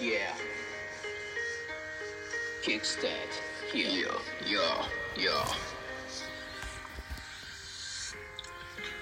[0.00, 0.32] Yeah.
[2.62, 3.32] Kickstart.
[3.70, 3.90] Here.
[3.90, 5.44] Yeah, yeah, yeah.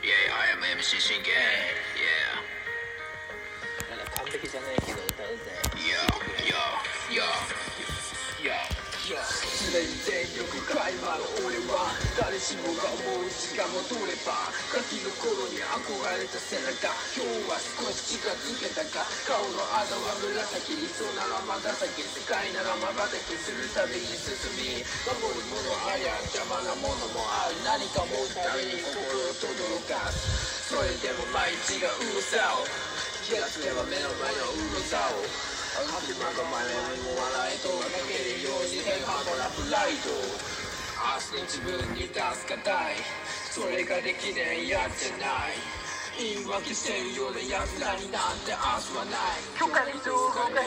[0.03, 1.35] Yeah, I am MC 信玄
[1.95, 2.43] Yeah,
[3.97, 5.43] なんか完璧じゃないけど歌うぜ。
[5.77, 6.78] yeah, yeah, yeah, yeah.
[6.78, 6.78] 常
[9.77, 29.53] に全力開魔の俺は誰しもが思う時間も取ればガキの頃に憧れた背中今日は少し近づけたか顔のあざは紫理想ならまだ先世界ならまばたきするたびに進み守るものありゃ邪魔なものもある何か持つために心を轟
[29.85, 32.65] かすそれでも毎日がうるさを
[33.21, 42.19] 気がつけば目の前のうるさを始まる前にも笑いとかけるように変化もなプライド明日の自分に助
[42.51, 42.99] けたい
[43.55, 45.79] それができねえやつじゃない
[46.19, 50.59] 言い訳してるような奴らになんて明日はない許可にどこが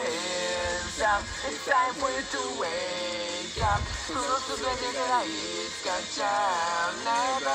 [0.96, 1.92] さ It's time.
[2.00, 5.28] For you to wake up その全てがい
[5.68, 6.32] つかじゃ
[7.04, 7.52] Never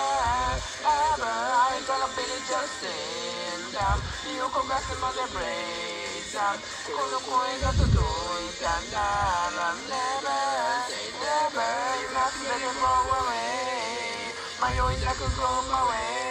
[0.86, 3.98] ever I'm gonna be just stand up
[4.30, 6.60] 身を焦がすまで break up
[6.92, 7.32] この声
[7.64, 9.00] が届いたな
[9.56, 10.28] ら Never
[10.92, 11.64] say never
[12.04, 16.28] 今すべて fall away 迷いなく go my way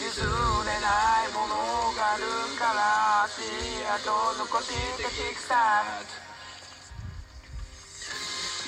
[0.00, 0.24] 譲
[0.64, 2.24] れないものがある
[2.56, 3.44] から足
[4.00, 4.08] 跡
[4.38, 6.22] 残してキックスタート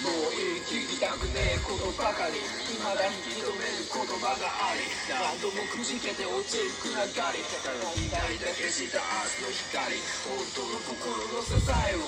[0.04, 9.94] もういい聞きたくねえことばかり未だに認め言葉があり何度もくじけて落ちる暗がり左だけした明日の光
[10.26, 12.02] 本当の心の支えを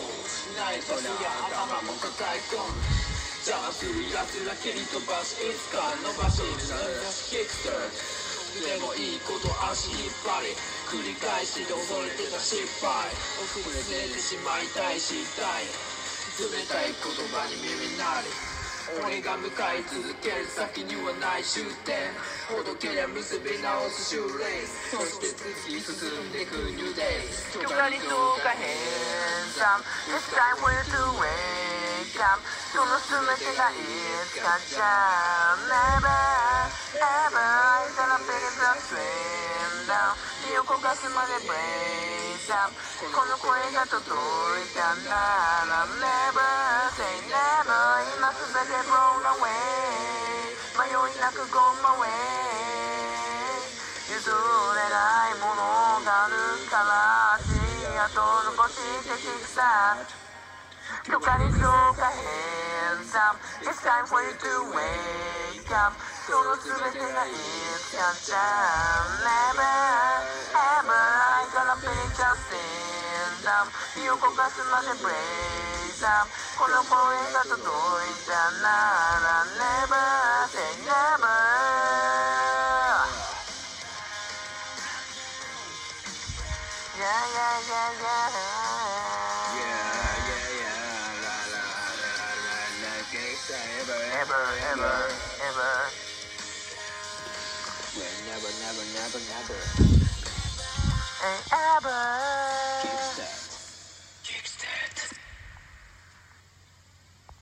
[0.59, 2.75] ないとすや頭も抱え込む
[3.47, 6.43] 邪魔する奴ら蹴り飛ばしいつか伸ばし
[7.31, 8.17] キックスター
[8.67, 10.59] でもいいこと足引っ張り
[10.91, 12.11] 繰り返しで恐れ。
[12.19, 13.07] てた失敗
[13.39, 15.71] 遅れててしまいたいしたい
[16.35, 18.56] 冷たい言葉に耳鳴り
[19.03, 22.15] 俺が向かい続ける先にはない終点。
[22.47, 24.95] ほどけりゃ結び直すシューレース。
[24.95, 28.71] そして突き進んでくニューデイズ許可にとか変
[29.59, 29.83] さ。
[30.07, 32.39] It's time for you to wake up
[32.71, 33.83] その全てがい
[34.31, 36.07] つかじゃ Never
[36.95, 40.15] ever I gonna be the same down.
[40.47, 42.71] 身を焦がすまで break up
[43.11, 45.19] この声が届いたな
[45.67, 46.16] ら Never
[48.57, 49.53] never 今すべて roll away
[50.81, 52.09] 迷いなく go my way
[54.09, 55.61] 譲れないもの
[56.05, 56.33] がある
[56.71, 57.53] から足
[58.01, 58.17] 跡
[58.57, 60.09] 残してキックスター
[61.05, 68.37] ト許可にどうか hands up It's time for you to wake up その全てがいつかじゃ
[69.23, 69.63] Never
[70.59, 71.87] ever I gonna be
[72.19, 75.15] just stand up 身を焦がすまで break
[76.03, 76.27] up
[76.59, 76.99] この声
[77.31, 78.67] が届いたな
[79.23, 81.31] ら Never say never
[86.97, 87.05] Yeah,
[87.37, 88.33] yeah, yeah, yeah.
[89.53, 89.69] Yeah,
[90.27, 91.23] yeah, yeah.
[91.23, 93.05] La, la, la, la, la, la.
[93.13, 94.97] Gangsta ever, Ever, ever,
[97.99, 99.59] never, never, never, never.
[101.53, 102.86] Ever.